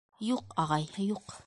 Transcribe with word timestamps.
—Юҡ, 0.33 0.55
ағай, 0.65 0.89
юҡ. 1.13 1.39